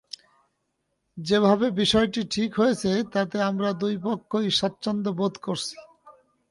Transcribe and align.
যেভাবে 1.17 1.67
বিষয়টি 1.81 2.21
ঠিক 2.33 2.49
হয়েছে 2.55 2.91
তাতে 3.13 3.37
আমরা 3.49 3.69
দুই 3.81 3.95
পক্ষই 4.05 4.47
স্বাচ্ছন্দ্য 4.59 5.09
বোধ 5.19 5.33
করছি। 5.45 5.75